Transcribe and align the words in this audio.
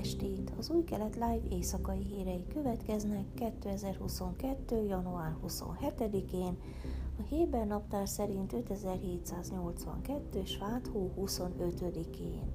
estét! 0.00 0.52
Az 0.58 0.70
új 0.70 0.84
kelet 0.84 1.14
live 1.14 1.40
éjszakai 1.50 2.04
hírei 2.04 2.46
következnek 2.52 3.24
2022. 3.34 4.84
január 4.84 5.36
27-én, 5.46 6.56
a 7.18 7.22
Héber 7.28 7.66
naptár 7.66 8.08
szerint 8.08 8.52
5782. 8.52 10.44
svát 10.44 10.86
hó 10.86 11.12
25-én. 11.18 12.50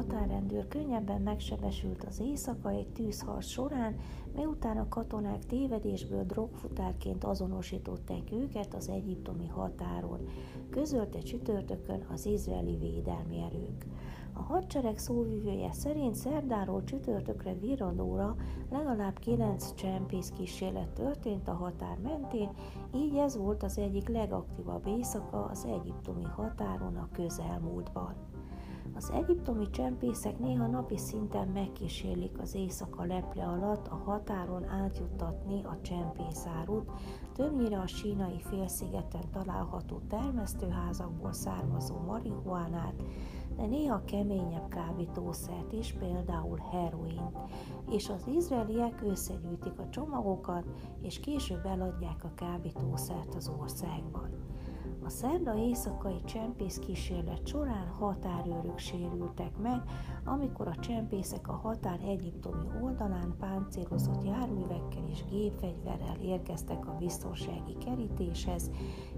Határrendőr 0.00 0.68
könnyebben 0.68 1.20
megsebesült 1.20 2.04
az 2.04 2.20
éjszaka 2.20 2.70
egy 2.70 2.88
tűzharc 2.88 3.46
során, 3.46 3.96
miután 4.34 4.76
a 4.76 4.88
katonák 4.88 5.46
tévedésből 5.46 6.24
drogfutárként 6.24 7.24
azonosították 7.24 8.32
őket 8.32 8.74
az 8.74 8.88
egyiptomi 8.88 9.46
határon, 9.46 10.28
közölte 10.70 11.18
csütörtökön 11.18 12.06
az 12.12 12.26
izraeli 12.26 12.76
védelmi 12.76 13.38
erők. 13.42 13.86
A 14.32 14.42
hadsereg 14.42 14.98
szóvivője 14.98 15.72
szerint 15.72 16.14
szerdáról 16.14 16.84
csütörtökre 16.84 17.54
virradóra 17.54 18.36
legalább 18.70 19.18
kilenc 19.18 19.74
csempész 19.74 20.30
kísérlet 20.30 20.88
történt 20.88 21.48
a 21.48 21.52
határ 21.52 21.98
mentén, 22.02 22.50
így 22.94 23.16
ez 23.16 23.36
volt 23.36 23.62
az 23.62 23.78
egyik 23.78 24.08
legaktívabb 24.08 24.86
éjszaka 24.86 25.44
az 25.44 25.64
egyiptomi 25.64 26.24
határon 26.24 26.96
a 26.96 27.08
közelmúltban. 27.12 28.29
Az 29.00 29.10
egyiptomi 29.10 29.70
csempészek 29.70 30.38
néha 30.38 30.66
napi 30.66 30.96
szinten 30.96 31.48
megkísérlik 31.48 32.38
az 32.38 32.54
éjszaka 32.54 33.04
leple 33.04 33.44
alatt 33.44 33.86
a 33.86 33.94
határon 33.94 34.68
átjuttatni 34.68 35.64
a 35.64 35.78
csempészárút, 35.82 36.90
többnyire 37.34 37.78
a 37.78 37.86
sínai 37.86 38.40
félszigeten 38.40 39.30
található 39.32 40.00
termesztőházakból 40.08 41.32
származó 41.32 41.96
marihuánát, 42.06 43.02
de 43.56 43.66
néha 43.66 44.04
keményebb 44.04 44.68
kábítószert 44.68 45.72
is, 45.72 45.92
például 45.92 46.58
heroin, 46.70 47.30
és 47.90 48.08
az 48.08 48.26
izraeliek 48.26 49.02
összegyűjtik 49.02 49.78
a 49.78 49.88
csomagokat, 49.88 50.64
és 51.02 51.20
később 51.20 51.66
eladják 51.66 52.24
a 52.24 52.34
kábítószert 52.34 53.34
az 53.34 53.52
országban. 53.60 54.30
A 55.04 55.08
szerda 55.08 55.54
éjszakai 55.54 56.24
csempész 56.24 56.78
kísérlet 56.78 57.46
során 57.46 57.88
határőrök 57.88 58.78
sérültek 58.78 59.58
meg, 59.58 59.82
amikor 60.24 60.68
a 60.68 60.78
csempészek 60.80 61.48
a 61.48 61.52
határ 61.52 62.00
egyiptomi 62.04 62.66
oldalán 62.82 63.34
páncélozott 63.38 64.24
járművekkel 64.24 65.04
és 65.10 65.24
gépfegyverrel 65.30 66.16
érkeztek 66.22 66.86
a 66.86 66.96
biztonsági 66.98 67.76
kerítéshez, 67.84 68.70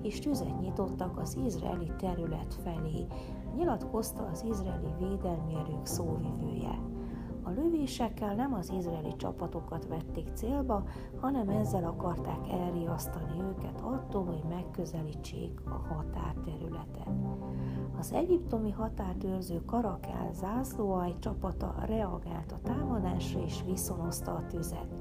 és 0.03 0.19
tüzet 0.19 0.61
nyitottak 0.61 1.19
az 1.19 1.39
izraeli 1.47 1.93
terület 1.99 2.55
felé, 2.55 3.07
nyilatkozta 3.57 4.29
az 4.33 4.45
izraeli 4.49 4.95
védelmi 4.99 5.55
erők 5.55 5.87
szóvivője. 5.87 6.79
A 7.45 7.51
lövésekkel 7.51 8.35
nem 8.35 8.55
az 8.55 8.71
izraeli 8.71 9.17
csapatokat 9.17 9.87
vették 9.87 10.29
célba, 10.35 10.85
hanem 11.21 11.49
ezzel 11.49 11.85
akarták 11.85 12.49
elriasztani 12.51 13.41
őket 13.41 13.81
attól, 13.81 14.25
hogy 14.25 14.43
megközelítsék 14.49 15.61
a 15.65 15.95
határterületet. 15.95 17.09
Az 17.99 18.13
egyiptomi 18.13 18.71
határdőrző 18.71 19.65
Karakel 19.65 20.33
zászlóaj 20.33 21.15
csapata 21.19 21.75
reagált 21.87 22.53
a 22.53 22.61
támadásra 22.63 23.41
és 23.41 23.63
viszonozta 23.67 24.33
a 24.33 24.47
tüzet. 24.47 24.95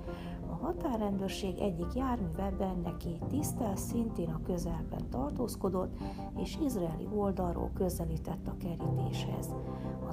A 0.49 0.53
határrendőrség 0.53 1.59
egyik 1.59 1.93
járműve 1.93 2.53
két 2.97 3.25
tisztel 3.27 3.75
szintén 3.75 4.29
a 4.29 4.41
közelben 4.45 5.09
tartózkodott, 5.09 5.97
és 6.37 6.57
izraeli 6.63 7.07
oldalról 7.15 7.71
közelített 7.73 8.47
a 8.47 8.57
kerítéshez. 8.57 9.55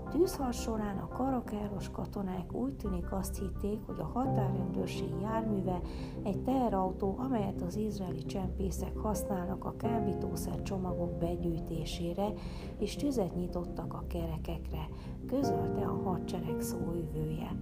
A 0.08 0.10
tűzharc 0.10 0.60
során 0.60 0.98
a 0.98 1.08
karakáros 1.08 1.90
katonák 1.90 2.52
úgy 2.52 2.76
tűnik 2.76 3.12
azt 3.12 3.38
hitték, 3.38 3.78
hogy 3.86 4.00
a 4.00 4.10
határrendőrség 4.14 5.10
járműve 5.22 5.80
egy 6.22 6.42
teherautó, 6.42 7.14
amelyet 7.18 7.62
az 7.62 7.76
izraeli 7.76 8.24
csempészek 8.24 8.96
használnak 8.96 9.64
a 9.64 9.76
kábítószer 9.76 10.62
csomagok 10.62 11.18
begyűjtésére, 11.18 12.32
és 12.78 12.96
tüzet 12.96 13.34
nyitottak 13.34 13.94
a 13.94 14.04
kerekekre, 14.06 14.88
közölte 15.26 15.86
a 15.86 16.00
hadsereg 16.04 16.60
szóvivője. 16.60 17.56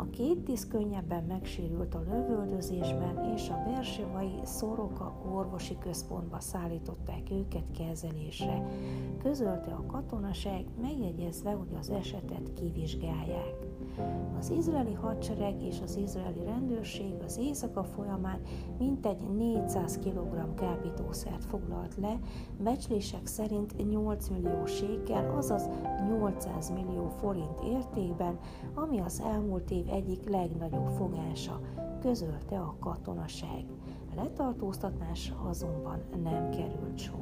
A 0.00 0.10
két 0.10 0.38
tiszt 0.38 0.68
könnyebben 0.68 1.24
megsérült 1.24 1.94
a 1.94 2.02
lövöldözésben, 2.08 3.32
és 3.34 3.48
a 3.48 3.62
Bersevai 3.66 4.40
Szoroka 4.44 5.22
orvosi 5.32 5.78
központba 5.78 6.40
szállították 6.40 7.30
őket 7.30 7.64
kezelésre. 7.78 8.66
Közölte 9.22 9.70
a 9.70 9.86
katonaság, 9.86 10.64
megjegyezve, 10.80 11.50
hogy 11.50 11.74
az 11.78 11.90
esetet 11.90 12.52
kivizsgálják. 12.54 13.69
Az 14.38 14.50
izraeli 14.50 14.92
hadsereg 14.92 15.62
és 15.62 15.80
az 15.82 15.96
izraeli 15.96 16.44
rendőrség 16.44 17.14
az 17.24 17.38
éjszaka 17.38 17.84
folyamán 17.84 18.40
mintegy 18.78 19.22
400 19.36 19.98
kg 19.98 20.54
kábítószert 20.54 21.44
foglalt 21.44 21.96
le, 21.96 22.18
becslések 22.58 23.26
szerint 23.26 23.88
8 23.90 24.28
millió 24.28 24.66
sékkel, 24.66 25.36
azaz 25.36 25.68
800 26.08 26.70
millió 26.70 27.08
forint 27.08 27.60
értékben, 27.64 28.38
ami 28.74 29.00
az 29.00 29.22
elmúlt 29.26 29.70
év 29.70 29.88
egyik 29.88 30.28
legnagyobb 30.28 30.88
fogása, 30.88 31.60
közölte 32.00 32.58
a 32.58 32.76
katonaság. 32.80 33.64
Letartóztatásra 34.16 35.36
azonban 35.48 36.02
nem 36.22 36.50
került 36.50 36.98
sor. 36.98 37.19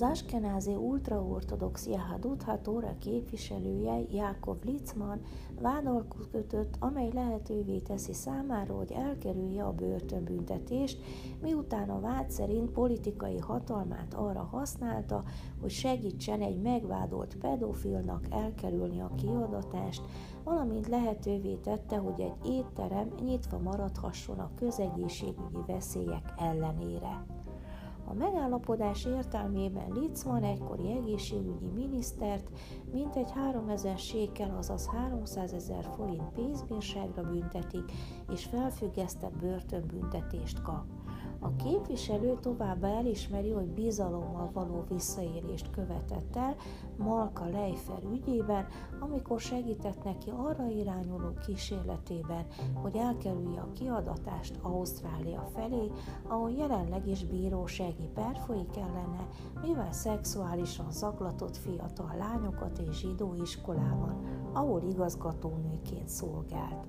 Az 0.00 0.10
Askenázi 0.10 0.74
ultraortodox 0.74 1.86
Jahadut 1.86 2.42
Hatóra 2.42 2.96
képviselője 2.98 4.00
Jákov 4.10 4.56
Litzman 4.64 5.20
vádalkot 5.60 6.28
kötött, 6.30 6.74
amely 6.78 7.10
lehetővé 7.12 7.78
teszi 7.78 8.12
számára, 8.12 8.74
hogy 8.74 8.92
elkerülje 8.92 9.64
a 9.64 9.72
börtönbüntetést, 9.72 10.98
miután 11.42 11.90
a 11.90 12.00
vád 12.00 12.30
szerint 12.30 12.70
politikai 12.70 13.38
hatalmát 13.38 14.14
arra 14.14 14.42
használta, 14.42 15.22
hogy 15.60 15.70
segítsen 15.70 16.40
egy 16.40 16.60
megvádolt 16.60 17.36
pedofilnak 17.36 18.26
elkerülni 18.30 19.00
a 19.00 19.14
kiadatást, 19.16 20.02
valamint 20.44 20.88
lehetővé 20.88 21.54
tette, 21.54 21.96
hogy 21.96 22.20
egy 22.20 22.50
étterem 22.50 23.08
nyitva 23.24 23.58
maradhasson 23.58 24.38
a 24.38 24.50
közegészségügyi 24.54 25.62
veszélyek 25.66 26.32
ellenére. 26.38 27.39
A 28.10 28.14
megállapodás 28.14 29.04
értelmében 29.04 29.92
Litzman 29.92 30.42
egykori 30.42 30.90
egészségügyi 30.90 31.66
minisztert 31.74 32.50
mintegy 32.92 33.30
3000 33.30 33.98
sékel, 33.98 34.56
azaz 34.56 34.86
300 34.86 35.52
ezer 35.52 35.84
forint 35.96 36.32
pénzbírságra 36.34 37.22
büntetik, 37.22 37.92
és 38.32 38.44
felfüggesztett 38.44 39.36
börtönbüntetést 39.36 40.62
kap. 40.62 40.84
A 41.42 41.56
képviselő 41.56 42.38
továbbá 42.40 42.88
elismeri, 42.88 43.50
hogy 43.50 43.66
bizalommal 43.66 44.50
való 44.52 44.84
visszaélést 44.88 45.70
követett 45.70 46.36
el 46.36 46.56
Malka 46.96 47.44
Leifer 47.44 48.02
ügyében, 48.12 48.66
amikor 49.00 49.40
segített 49.40 50.04
neki 50.04 50.30
arra 50.30 50.66
irányuló 50.66 51.32
kísérletében, 51.46 52.46
hogy 52.82 52.96
elkerülje 52.96 53.60
a 53.60 53.72
kiadatást 53.72 54.58
Ausztrália 54.62 55.48
felé, 55.54 55.90
ahol 56.28 56.50
jelenleg 56.50 57.06
is 57.06 57.24
bírósági 57.24 58.08
per 58.14 58.36
folyik 58.46 58.76
ellene, 58.76 59.28
mivel 59.62 59.92
szexuálisan 59.92 60.92
zaklatott 60.92 61.56
fiatal 61.56 62.14
lányokat 62.18 62.78
és 62.78 62.98
zsidó 62.98 63.34
iskolában, 63.42 64.24
ahol 64.52 64.82
igazgatónőként 64.82 66.08
szolgált. 66.08 66.86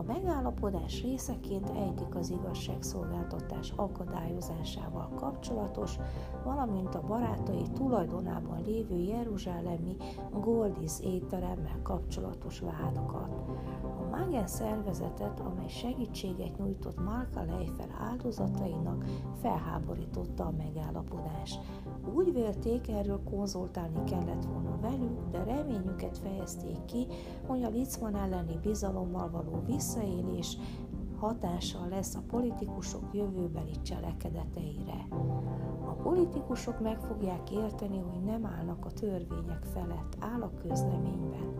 A 0.00 0.12
megállapodás 0.12 1.02
részeként 1.02 1.68
egyik 1.68 2.14
az 2.14 2.30
igazságszolgáltatás 2.30 3.72
akadályozásával 3.76 5.08
kapcsolatos, 5.08 5.98
valamint 6.44 6.94
a 6.94 7.02
barátai 7.06 7.62
tulajdonában 7.74 8.62
lévő 8.62 8.96
jeruzsálemi 8.96 9.96
Goldis 10.32 11.00
étteremmel 11.00 11.78
kapcsolatos 11.82 12.60
vádakat. 12.60 13.38
A 13.82 14.16
Magen 14.16 14.46
szervezetet, 14.46 15.40
amely 15.40 15.68
segítséget 15.68 16.58
nyújtott 16.58 17.04
Malka 17.04 17.42
Leifer 17.42 17.90
áldozatainak, 18.10 19.04
felháborította 19.40 20.44
a 20.46 20.54
megállapodás. 20.56 21.58
Úgy 22.14 22.32
vélték, 22.32 22.88
erről 22.88 23.20
konzultálni 23.30 24.04
kellett 24.04 24.44
volna 24.44 24.78
velük, 24.80 25.30
de 25.30 25.44
reményüket 25.44 26.18
fejezték 26.18 26.84
ki, 26.84 27.06
hogy 27.46 27.62
a 27.62 27.68
Litzman 27.68 28.14
elleni 28.14 28.58
bizalommal 28.62 29.30
való 29.30 29.62
visszaélés 29.66 30.56
hatással 31.20 31.88
lesz 31.88 32.14
a 32.14 32.22
politikusok 32.28 33.02
jövőbeli 33.12 33.80
cselekedeteire. 33.82 35.06
A 35.84 35.92
politikusok 35.92 36.80
meg 36.80 37.00
fogják 37.00 37.50
érteni, 37.50 37.98
hogy 37.98 38.22
nem 38.24 38.46
állnak 38.46 38.84
a 38.84 38.90
törvények 38.90 39.64
felett, 39.72 40.16
áll 40.18 40.42
a 40.42 40.52
közleményben. 40.68 41.54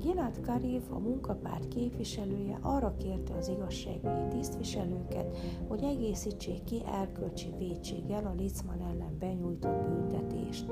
Gilad 0.00 0.40
Karif, 0.40 0.90
a 0.90 0.98
munkapárt 0.98 1.68
képviselője 1.68 2.58
arra 2.62 2.94
kérte 2.96 3.34
az 3.34 3.48
igazságügyi 3.48 4.28
tisztviselőket, 4.28 5.36
hogy 5.68 5.82
egészítsék 5.82 6.64
ki 6.64 6.82
erkölcsi 7.00 7.52
vétséggel 7.58 8.26
a 8.26 8.34
Litzman 8.36 8.80
ellen 8.80 9.16
benyújtott 9.18 9.84
büntetést. 9.88 10.66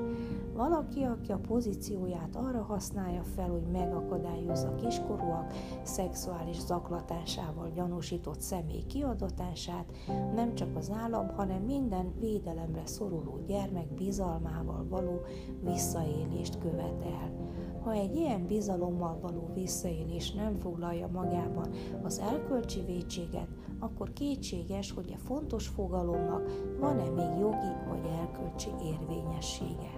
Valaki, 0.53 1.03
aki 1.03 1.31
a 1.31 1.37
pozícióját 1.37 2.35
arra 2.35 2.61
használja 2.61 3.23
fel, 3.23 3.49
hogy 3.49 3.71
megakadályozza 3.71 4.75
kiskorúak 4.75 5.53
szexuális 5.83 6.59
zaklatásával 6.59 7.71
gyanúsított 7.73 8.41
személy 8.41 8.83
kiadatását, 8.87 9.91
nem 10.35 10.55
csak 10.55 10.75
az 10.75 10.91
állam, 10.91 11.27
hanem 11.27 11.61
minden 11.61 12.13
védelemre 12.19 12.85
szoruló 12.85 13.39
gyermek 13.47 13.93
bizalmával 13.93 14.85
való 14.89 15.21
visszaélést 15.63 16.57
követel. 16.57 17.54
Ha 17.85 17.91
egy 17.91 18.15
ilyen 18.15 18.47
bizalommal 18.47 19.19
való 19.21 19.49
visszaélés 19.53 20.31
nem 20.31 20.55
foglalja 20.55 21.07
magában 21.07 21.69
az 22.03 22.19
elkölcsi 22.19 22.81
vétséget, 22.85 23.47
akkor 23.79 24.13
kétséges, 24.13 24.91
hogy 24.91 25.13
a 25.15 25.17
fontos 25.17 25.67
fogalomnak 25.67 26.51
van-e 26.79 27.09
még 27.09 27.39
jogi 27.39 27.73
vagy 27.87 28.05
erkölcsi 28.21 28.69
érvényessége. 28.83 29.91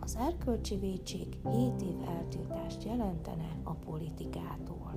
Az 0.00 0.16
erkölcsi 0.20 0.76
vétség 0.76 1.26
7 1.50 1.82
év 1.82 2.08
eltiltást 2.08 2.84
jelentene 2.84 3.60
a 3.64 3.74
politikától. 3.74 4.94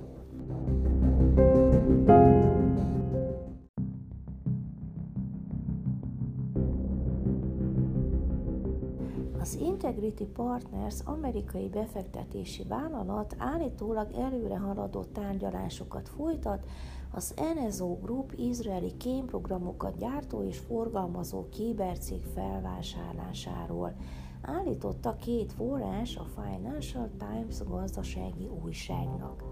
Az 9.44 9.58
Integrity 9.60 10.24
Partners 10.24 10.94
amerikai 11.04 11.68
befektetési 11.68 12.64
vállalat 12.68 13.34
állítólag 13.38 14.12
előre 14.12 14.58
haladott 14.58 15.12
tárgyalásokat 15.12 16.08
folytat 16.08 16.66
az 17.12 17.34
NSO 17.54 17.98
Group 18.02 18.32
izraeli 18.36 18.96
kémprogramokat 18.96 19.98
gyártó 19.98 20.42
és 20.42 20.58
forgalmazó 20.58 21.48
kibercég 21.48 22.22
felvásárlásáról. 22.34 23.94
Állította 24.42 25.16
két 25.16 25.52
forrás 25.52 26.16
a 26.16 26.26
Financial 26.42 27.10
Times 27.18 27.62
gazdasági 27.68 28.48
újságnak. 28.64 29.42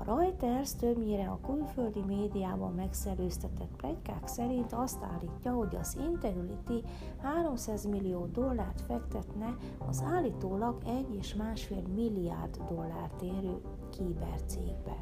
A 0.00 0.04
Reuters 0.04 0.74
többnyire 0.74 1.28
a 1.28 1.40
külföldi 1.46 2.00
médiában 2.06 2.74
megszerőztetett 2.74 3.76
plegykák 3.76 4.26
szerint 4.26 4.72
azt 4.72 5.02
állítja, 5.02 5.52
hogy 5.52 5.76
az 5.76 5.96
Integrity 6.08 6.84
300 7.22 7.84
millió 7.86 8.26
dollárt 8.26 8.80
fektetne 8.80 9.56
az 9.88 10.02
állítólag 10.02 10.78
1 10.86 11.14
és 11.18 11.34
másfél 11.34 11.82
milliárd 11.94 12.56
dollárt 12.68 13.22
érő 13.22 13.60
kibercégbe. 13.90 14.96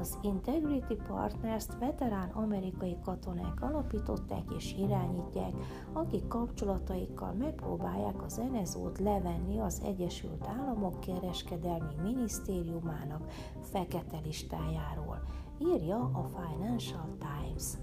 Az 0.00 0.18
Integrity 0.22 0.94
Partners-t 1.08 1.78
veterán 1.78 2.30
amerikai 2.30 2.96
katonák 3.04 3.62
alapították 3.62 4.42
és 4.56 4.74
irányítják, 4.78 5.52
akik 5.92 6.26
kapcsolataikkal 6.28 7.32
megpróbálják 7.32 8.22
az 8.22 8.42
NSO-t 8.52 8.98
levenni 8.98 9.60
az 9.60 9.82
Egyesült 9.84 10.46
Államok 10.46 11.00
kereskedelmi 11.00 11.94
minisztériumának 12.02 13.30
fekete 13.62 14.18
listájáról, 14.24 15.22
írja 15.58 15.96
a 15.96 16.24
Financial 16.24 17.16
Times. 17.18 17.76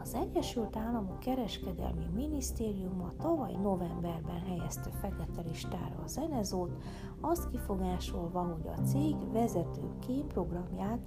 Az 0.00 0.14
Egyesült 0.14 0.76
Államok 0.76 1.18
Kereskedelmi 1.18 2.06
Minisztériuma 2.14 3.12
tavaly 3.16 3.52
novemberben 3.52 4.40
helyezte 4.46 4.90
fekete 4.90 5.42
listára 5.46 6.02
az 6.04 6.20
NSO-t, 6.30 6.82
azt 7.20 7.50
kifogásolva, 7.50 8.42
hogy 8.42 8.66
a 8.66 8.80
cég 8.80 9.16
vezető 9.32 9.90
kémprogramját 10.06 11.00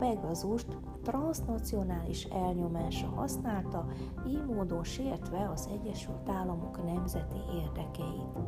Pegazust 0.00 0.66
transnacionális 1.02 2.24
elnyomása 2.24 3.06
használta, 3.06 3.86
így 4.28 4.44
módon 4.46 4.84
sértve 4.84 5.50
az 5.52 5.68
Egyesült 5.72 6.28
Államok 6.28 6.84
nemzeti 6.84 7.38
érdekeit. 7.62 8.38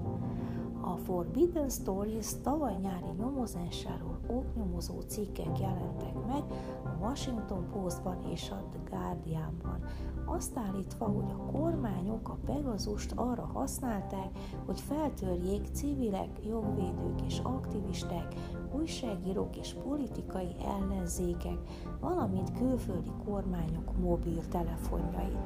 A 0.81 0.97
Forbidden 0.97 1.69
Stories 1.69 2.27
tavaly 2.43 2.77
nyári 2.81 3.11
nyomozásáról 3.19 4.19
oknyomozó 4.27 5.01
cikkek 5.01 5.59
jelentek 5.59 6.15
meg 6.27 6.43
a 6.85 7.05
Washington 7.05 7.69
Postban 7.71 8.19
és 8.31 8.51
a 8.51 8.65
The 8.71 8.81
Guardianban, 8.91 9.85
azt 10.25 10.57
állítva, 10.57 11.05
hogy 11.05 11.31
a 11.31 11.51
kormányok 11.53 12.29
a 12.29 12.39
Pegazust 12.45 13.13
arra 13.15 13.51
használták, 13.53 14.29
hogy 14.67 14.81
feltörjék 14.81 15.67
civilek, 15.73 16.45
jogvédők 16.47 17.23
és 17.27 17.39
aktivisták, 17.39 18.35
újságírók 18.75 19.57
és 19.57 19.75
politikai 19.85 20.55
ellenzékek, 20.65 21.59
valamint 22.01 22.53
külföldi 22.59 23.11
kormányok 23.25 23.99
mobiltelefonjait. 23.99 25.37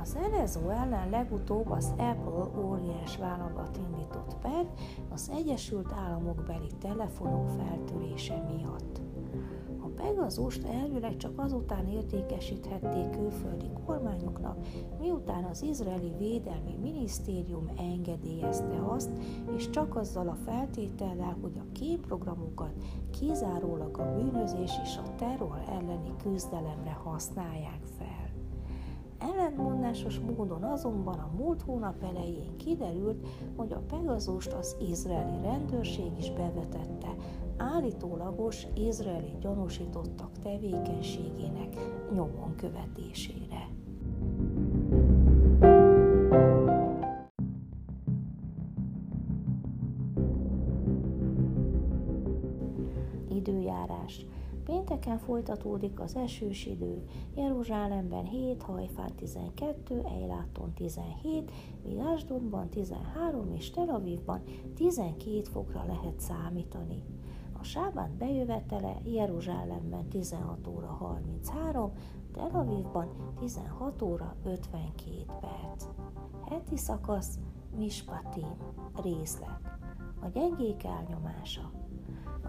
Az 0.00 0.18
NSO 0.30 0.68
ellen 0.68 1.10
legutóbb 1.10 1.70
az 1.70 1.90
Apple 1.90 2.62
óriás 2.64 3.16
vállalat 3.16 3.76
indított 3.76 4.36
per 4.42 4.66
az 5.10 5.30
Egyesült 5.34 5.92
Államok 5.92 6.42
beli 6.46 6.70
telefonok 6.80 7.48
feltörése 7.48 8.44
miatt. 8.56 9.09
Pegazust 10.00 10.64
elvileg 10.64 11.16
csak 11.16 11.38
azután 11.38 11.88
értékesíthették 11.88 13.10
külföldi 13.10 13.70
kormányoknak, 13.86 14.56
miután 15.00 15.44
az 15.44 15.62
izraeli 15.62 16.12
védelmi 16.18 16.76
minisztérium 16.80 17.70
engedélyezte 17.76 18.86
azt, 18.88 19.10
és 19.56 19.70
csak 19.70 19.96
azzal 19.96 20.28
a 20.28 20.36
feltétellel, 20.44 21.36
hogy 21.40 21.58
a 21.58 21.72
kémprogramokat 21.72 22.72
kizárólag 23.20 23.98
a 23.98 24.14
bűnözés 24.14 24.72
és 24.82 24.96
a 24.96 25.14
terror 25.16 25.62
elleni 25.68 26.12
küzdelemre 26.22 26.92
használják 26.92 27.80
fel. 27.98 28.19
Ellentmondásos 29.20 30.18
módon 30.18 30.62
azonban 30.62 31.18
a 31.18 31.30
múlt 31.36 31.62
hónap 31.62 32.02
elején 32.02 32.56
kiderült, 32.56 33.26
hogy 33.56 33.72
a 33.72 33.82
Pegazust 33.88 34.52
az 34.52 34.76
izraeli 34.90 35.42
rendőrség 35.42 36.18
is 36.18 36.30
bevetette, 36.30 37.14
állítólagos 37.56 38.66
izraeli 38.74 39.36
gyanúsítottak 39.40 40.38
tevékenységének 40.42 41.76
nyomon 42.12 42.54
követésére. 42.56 43.79
Pénteken 55.10 55.28
folytatódik 55.28 56.00
az 56.00 56.16
esős 56.16 56.66
idő, 56.66 57.04
Jeruzsálemben 57.34 58.24
7, 58.24 58.62
Hajfán 58.62 59.14
12, 59.16 60.02
Eiláton 60.04 60.72
17, 60.74 61.50
míg 61.82 61.98
Ásdodban 61.98 62.68
13 62.68 63.54
és 63.54 63.70
Tel 63.70 63.88
Avivban 63.88 64.42
12 64.74 65.42
fokra 65.42 65.84
lehet 65.86 66.20
számítani. 66.20 67.02
A 67.60 67.62
Sábán 67.62 68.16
bejövetele 68.18 68.96
Jeruzsálemben 69.04 70.08
16 70.08 70.66
óra 70.66 70.86
33, 70.86 71.92
Tel 72.32 72.50
Avivban 72.52 73.08
16 73.38 74.02
óra 74.02 74.36
52 74.44 75.24
perc. 75.40 75.86
Heti 76.48 76.76
szakasz 76.76 77.38
Mispatim, 77.76 78.56
részlet. 79.02 79.60
A 80.20 80.26
gyengék 80.32 80.84
elnyomása. 80.84 81.79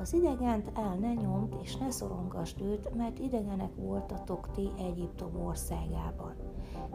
Az 0.01 0.13
idegent 0.13 0.71
el 0.73 0.95
ne 0.95 1.13
nyomd 1.13 1.55
és 1.61 1.75
ne 1.75 1.89
szorongasd 1.89 2.61
őt, 2.61 2.95
mert 2.95 3.19
idegenek 3.19 3.75
voltatok 3.75 4.51
ti 4.51 4.69
Egyiptom 4.77 5.45
országában. 5.45 6.35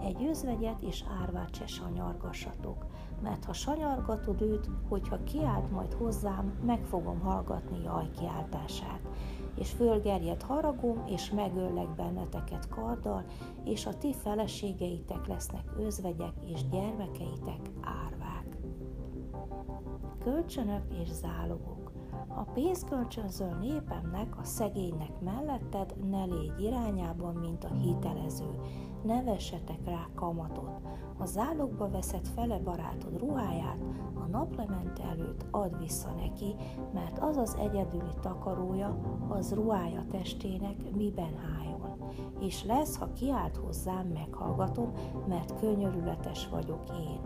Egy 0.01 0.25
özvegyet 0.25 0.83
és 0.83 1.05
árvát 1.21 1.55
se 1.55 1.67
sanyargassatok, 1.67 2.87
mert 3.23 3.45
ha 3.45 3.53
sanyargatod 3.53 4.41
őt, 4.41 4.71
hogyha 4.89 5.25
kiált 5.25 5.71
majd 5.71 5.93
hozzám, 5.93 6.59
meg 6.65 6.85
fogom 6.85 7.21
hallgatni 7.21 7.83
jaj 7.83 8.11
kiáltását, 8.19 9.01
és 9.59 9.71
fölgerjed 9.71 10.43
haragom, 10.43 11.05
és 11.07 11.31
megöllek 11.31 11.95
benneteket 11.95 12.69
karddal, 12.69 13.25
és 13.65 13.87
a 13.87 13.99
ti 13.99 14.13
feleségeitek 14.13 15.27
lesznek 15.27 15.73
özvegyek, 15.79 16.35
és 16.45 16.69
gyermekeitek 16.69 17.71
árvák. 17.81 18.57
Kölcsönök 20.19 20.95
és 21.03 21.09
zálogok 21.09 21.86
A 22.29 22.43
pénzkölcsönző 22.43 23.57
népemnek, 23.61 24.39
a 24.39 24.45
szegénynek 24.45 25.21
melletted 25.21 25.95
ne 26.11 26.25
légy 26.25 26.61
irányában, 26.61 27.35
mint 27.35 27.65
a 27.65 27.73
hitelező. 27.73 28.61
Ne 29.03 29.23
vessetek 29.23 29.85
rá 29.85 30.09
kamatot. 30.15 30.81
A 31.19 31.25
zálogba 31.25 31.89
veszed 31.91 32.27
fele 32.27 32.59
barátod 32.59 33.19
ruháját, 33.19 33.85
a 34.15 34.27
naplemente 34.27 35.03
előtt 35.03 35.47
add 35.51 35.79
vissza 35.79 36.11
neki, 36.11 36.55
mert 36.93 37.19
az 37.19 37.37
az 37.37 37.57
egyedüli 37.61 38.15
takarója, 38.21 38.99
az 39.29 39.53
ruhája 39.53 40.05
testének 40.11 40.95
miben 40.95 41.35
álljon. 41.59 41.97
És 42.41 42.65
lesz, 42.65 42.97
ha 42.97 43.13
kiált 43.13 43.57
hozzám, 43.57 44.07
meghallgatom, 44.07 44.93
mert 45.29 45.59
könyörületes 45.59 46.49
vagyok 46.49 46.83
én. 46.91 47.21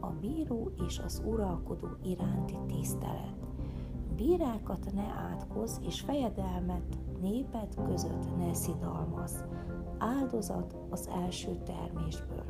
A 0.00 0.08
bíró 0.20 0.70
és 0.86 0.98
az 0.98 1.22
uralkodó 1.26 1.88
iránti 2.02 2.56
tisztelet. 2.66 3.36
Bírákat 4.22 4.92
ne 4.94 5.02
átkoz, 5.02 5.80
és 5.86 6.00
fejedelmet 6.00 6.98
néped 7.20 7.74
között 7.86 8.36
ne 8.38 8.54
szidalmaz. 8.54 9.44
Áldozat 9.98 10.76
az 10.90 11.08
első 11.24 11.56
termésből. 11.64 12.44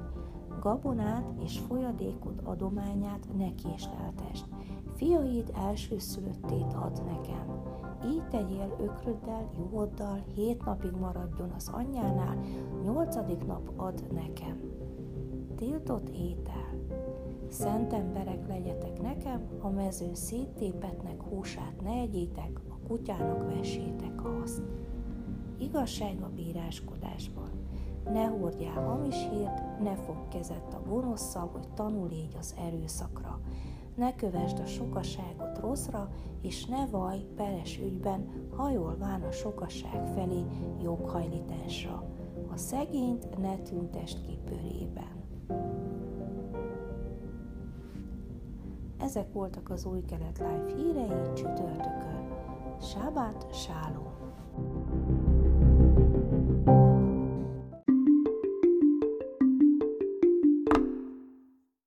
Gabonát 0.60 1.32
és 1.44 1.58
folyadékod 1.58 2.40
adományát 2.44 3.26
ne 3.36 3.54
késleltest. 3.54 4.46
Fiaid 4.94 5.52
elsőszülöttét 5.54 6.72
ad 6.72 7.02
nekem. 7.04 7.62
Így 8.06 8.28
tegyél 8.28 8.76
ökröddel, 8.80 9.50
juhoddal, 9.58 10.24
hét 10.34 10.64
napig 10.64 10.92
maradjon 11.00 11.50
az 11.50 11.70
anyjánál, 11.72 12.38
nyolcadik 12.82 13.46
nap 13.46 13.72
ad 13.76 14.12
nekem. 14.12 14.60
Tiltott 15.56 16.08
étel. 16.08 16.61
Szent 17.52 17.92
emberek 17.92 18.48
legyetek 18.48 19.02
nekem, 19.02 19.48
a 19.60 19.68
mezőn 19.68 20.14
széttépetnek 20.14 21.22
húsát 21.22 21.80
ne 21.82 21.90
egyétek, 21.90 22.60
a 22.68 22.86
kutyának 22.88 23.54
vessétek 23.54 24.24
azt. 24.42 24.62
Igazság 25.58 26.22
a 26.22 26.30
bíráskodásban. 26.34 27.50
Ne 28.04 28.24
hordjál 28.24 28.84
hamis 28.84 29.16
hírt, 29.30 29.80
ne 29.82 29.94
fog 29.94 30.28
kezett 30.28 30.72
a 30.72 30.82
gonoszszal, 30.88 31.48
hogy 31.52 31.68
tanul 31.74 32.08
légy 32.08 32.36
az 32.38 32.54
erőszakra. 32.66 33.40
Ne 33.94 34.14
kövesd 34.14 34.58
a 34.58 34.66
sokaságot 34.66 35.58
rosszra, 35.58 36.10
és 36.42 36.64
ne 36.64 36.86
vaj 36.86 37.24
peres 37.36 37.78
ügyben, 37.78 38.48
hajolván 38.56 39.22
a 39.22 39.30
sokaság 39.30 40.06
felé 40.14 40.44
joghajlításra. 40.82 42.04
A 42.52 42.56
szegényt 42.56 43.38
ne 43.38 43.56
tüntest 43.56 44.26
ki 44.26 44.38
pörében. 44.44 45.22
Ezek 49.02 49.32
voltak 49.32 49.70
az 49.70 49.84
új 49.84 50.00
kelet 50.04 50.38
live 50.38 50.72
hírei 50.76 51.32
csütörtökön. 51.34 52.28
Sábát 52.80 53.54
Sálom! 53.54 54.21